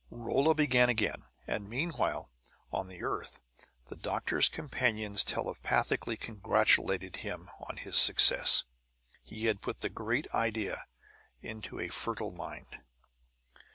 [0.09, 2.31] Rolla began again; and meanwhile,
[2.71, 3.39] on the earth,
[3.85, 8.63] the doctor's companions telepathically congratulated him on his success.
[9.21, 10.87] He had put the great idea
[11.43, 12.77] into a fertile mind.